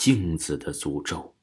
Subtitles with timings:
[0.00, 1.34] 镜子的诅咒。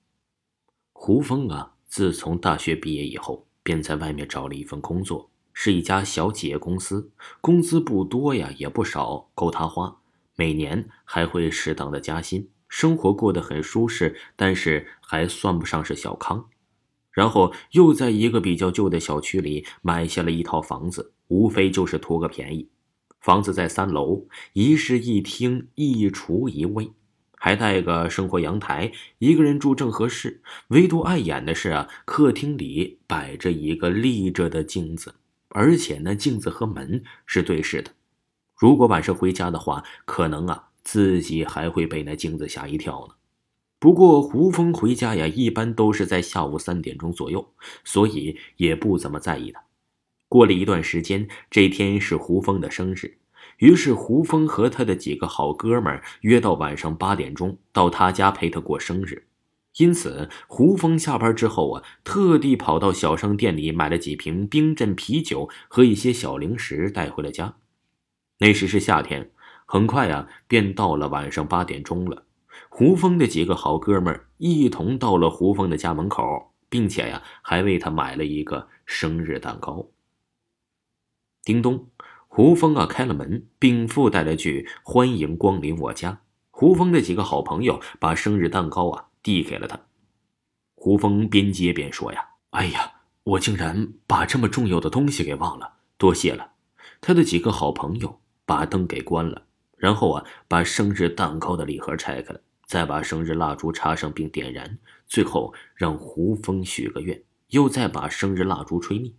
[0.92, 10.00] 胡峰啊，自从大学毕业以后，便在外面找了一份工作，是一家小企业公司，工资不多呀，也不少，够他花。
[10.36, 16.50] 每年还会适当的加薪，生活过得很舒适，但是还算不上是小康。
[17.12, 22.68] 然后又在一个比较旧的小区里买下了一套房子，无非就是图个便宜。
[23.22, 26.92] 房子在三楼，一室一厅一厨一卫，
[27.40, 30.42] 还带个生活阳台，一个人住正合适。
[30.70, 35.14] 唯独碍眼的是啊，客厅里摆着一个立着的镜子，
[35.50, 37.92] 而且那镜子和门是对视的。
[38.56, 43.14] 如果晚上回家的话，可能啊自己还会被那镜子吓一跳呢。
[43.80, 49.60] 不过胡峰回家呀，一般都是在下午三点钟左右，所以也不怎么在意的。
[50.28, 53.18] 过了一段时间，这天是胡峰的生日，
[53.58, 59.28] 于是胡峰和他的几个好哥们约到晚上八点钟到他家陪他过生日。
[59.78, 67.56] 因此，胡峰下班之后啊，特地跑到小商店里买了几瓶冰镇啤酒和一些小零食带回了家。
[68.40, 69.32] 那时是夏天，
[69.68, 72.26] 很快啊，便到了晚上八点钟了。
[72.70, 79.88] 胡峰的几个好哥们一同到了胡峰的家门口，并且呀，还为他买了一个生日蛋糕。
[81.44, 81.88] 叮咚，
[82.38, 86.22] 胡峰啊开了门，并附带了句“欢迎光临我家”。
[86.54, 89.80] 胡峰的几个好朋友把生日蛋糕啊递给了他。
[90.76, 92.92] 胡峰边接边说：“呀，哎呀，
[93.24, 96.52] 我竟然把这么重要的东西给忘了，多谢了。”
[97.02, 98.20] 他的几个好朋友。
[98.46, 99.42] 把灯给关了，
[99.76, 109.12] 然后啊，把生日蛋糕的礼盒拆开了，再把生日蜡烛插上并点燃，最后让胡峰许个愿，又再把生日蜡烛吹灭，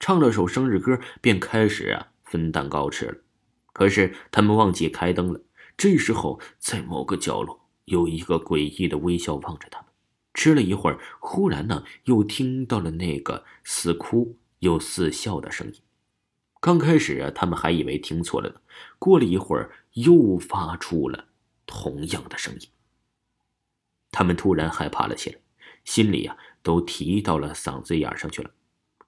[0.00, 3.18] 唱了首生日歌，便开始啊分蛋糕吃了。
[3.74, 5.40] 可是他们忘记开灯了。
[5.76, 9.88] 这时候，在某个角落有一个诡异的微笑望着他们。
[10.32, 15.74] 吃了一会儿，忽然呢，又听到了那个似哭又似笑的声音。
[16.60, 18.56] 刚开始啊，他们还以为听错了呢。
[18.98, 21.26] 过了一会儿，又发出了
[21.66, 22.68] 同样的声音。
[24.12, 25.38] 他们突然害怕了起来，
[25.84, 28.50] 心里呀都提到了嗓子眼上去了。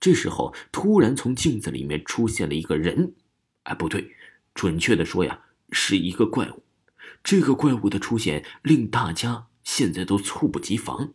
[0.02, 3.14] 这时候，突然从镜子里面出现了一个人，
[3.62, 4.10] 哎，不对，
[4.52, 6.64] 准确的说呀，是一个怪物。
[7.22, 11.14] 这个怪物的出现令大家现在都猝不及防。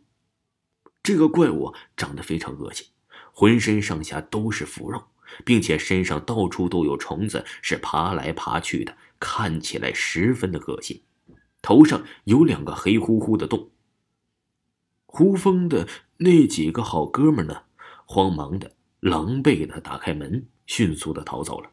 [1.03, 2.87] 这个怪物长得非常恶心，
[3.33, 5.03] 浑身上下都是腐肉。
[5.43, 11.03] 并且身上到处都有虫子，是爬来爬去的，看起来十分的恶心。
[11.61, 13.69] 头上有两个黑乎乎的洞。
[15.05, 15.85] 胡峰的
[16.19, 17.63] 那几个好哥们呢，
[18.05, 21.69] 慌忙的、狼狈的打开门，迅速的逃走了。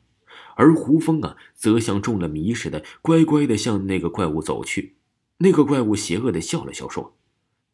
[0.57, 4.97] 而胡峰啊，则像中了迷似的，乖乖的向那个怪物走去。
[5.39, 7.17] 那个怪物邪恶的笑了笑，说：“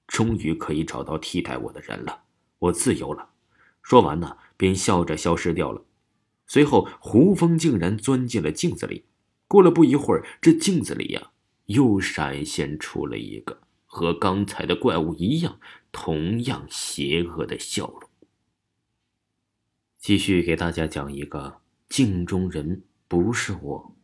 [0.08, 2.22] 终于可以找到替代我的人了，
[2.58, 3.30] 我自由了。”
[3.82, 4.36] 说完呢。
[4.60, 5.82] 便笑着消失掉了。
[6.46, 9.06] 随后，胡峰竟然钻进了镜子里。
[9.48, 11.30] 过了不一会儿，这镜子里呀，
[11.64, 15.58] 又闪现出了一个和刚才的怪物一样、
[15.90, 18.09] 同样邪恶的笑容。
[20.00, 23.96] 继续给大家讲一个镜中人不是我。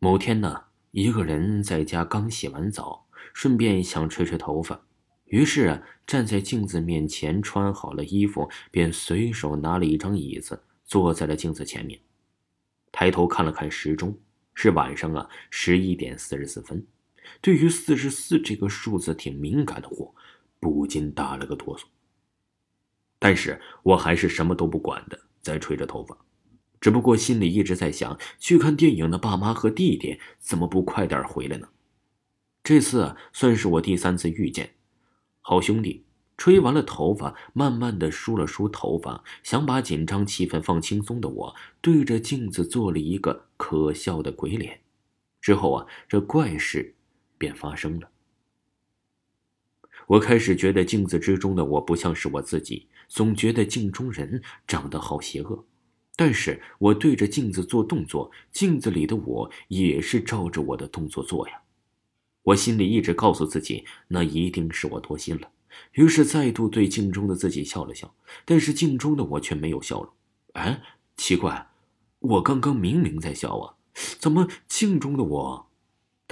[0.00, 4.84] 某天呢，一个人在家刚洗完澡，顺便想吹吹头发。
[5.26, 12.00] 于是啊，站在镜子面前，穿好了衣服，便随手拿了一张椅子，坐在了镜子前面，
[12.90, 14.18] 抬头看了看时钟，
[14.54, 16.84] 是晚上啊，十一点四十四分。
[17.40, 20.16] 对于四十四这个数字挺敏感的我，
[20.58, 21.84] 不禁打了个哆嗦。
[23.22, 26.18] 但是我还是什么都不管的，在吹着头发，
[26.80, 31.68] 只不过心里一直在想，去看电影的爸妈和弟弟怎么不快点回来呢？
[32.64, 34.74] 这次，算是我第三次遇见。
[35.40, 36.04] 好兄弟，
[36.36, 44.80] 吹完了头发，慢慢的梳了梳头发，想把紧张气氛放轻松的我，对着镜子做了一个可笑的鬼脸。
[45.40, 46.96] 之后啊，这怪事
[47.38, 48.11] 便发生了。
[50.12, 55.64] 我开始觉得镜子之中的我不像是我自己，总觉得镜中人长得好邪恶。
[56.16, 61.62] 但是我对着镜子做动作，镜子里的我也是照着我的动作做呀。
[62.42, 65.48] 我心里一直告诉自己，那一定是我多心了。
[65.92, 70.12] 于是再度对镜中的自己笑了笑，但是镜中的我却没有笑容。
[70.52, 70.82] 哎，
[71.16, 71.68] 奇怪，
[72.18, 73.76] 我刚刚明明在笑啊，
[74.18, 75.71] 怎么镜中的我……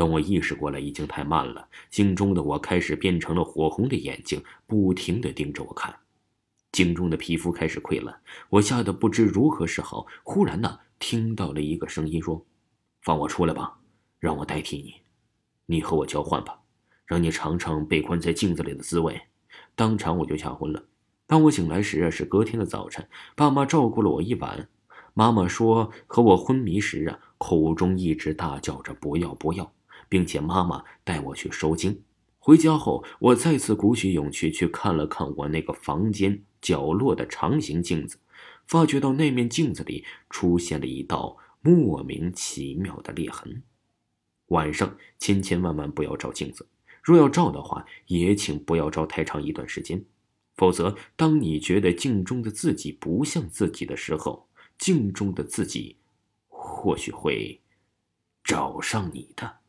[0.00, 1.68] 等我意识过来，已经太慢了。
[1.90, 5.94] 镜中的我开始变成了火红的眼睛，不停的盯着我看。
[6.72, 8.18] 镜中的皮肤开始溃烂，
[8.48, 10.06] 我吓得不知如何是好。
[10.22, 12.42] 忽然呢，听到了一个声音说
[13.04, 13.76] ：“放我出来吧，
[14.18, 14.94] 让我代替你。”
[15.68, 16.58] 你和我交换吧，
[17.04, 19.20] 让你尝尝被关在镜子里的滋味。
[19.74, 20.82] 当场我就吓昏了。
[21.26, 23.06] 当我醒来时是隔天的早晨，
[23.36, 24.66] 爸妈照顾了我一晚。
[25.12, 29.70] 妈妈说和我昏迷时啊，口中一直大叫着不要不要，
[30.08, 32.02] 并且妈妈带我去收经。
[32.38, 38.18] 回家后，我再次鼓起勇气去看了看我那个房间角落的长形镜子，
[38.66, 43.62] 发觉到那面镜子里出现了一道莫名其妙的裂痕。
[44.46, 46.66] 晚上千千万万不要照镜子，
[47.02, 50.02] 若要照的话，也请不要照太长一段时间，
[50.56, 54.48] 否则当你觉得镜中的自己不像自己的时候，
[54.78, 55.98] 镜中的自己
[56.48, 57.60] 或许会
[58.42, 59.59] 找上你的。